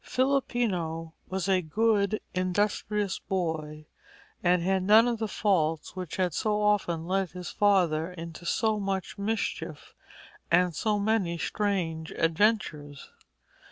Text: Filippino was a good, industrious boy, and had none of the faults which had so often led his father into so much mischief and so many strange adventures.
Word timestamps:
Filippino 0.03 1.13
was 1.29 1.47
a 1.47 1.61
good, 1.61 2.19
industrious 2.33 3.19
boy, 3.19 3.85
and 4.41 4.63
had 4.63 4.81
none 4.81 5.07
of 5.07 5.19
the 5.19 5.27
faults 5.27 5.95
which 5.95 6.15
had 6.15 6.33
so 6.33 6.59
often 6.59 7.05
led 7.05 7.29
his 7.29 7.51
father 7.51 8.11
into 8.13 8.43
so 8.43 8.79
much 8.79 9.19
mischief 9.19 9.93
and 10.49 10.75
so 10.75 10.97
many 10.97 11.37
strange 11.37 12.09
adventures. 12.13 13.11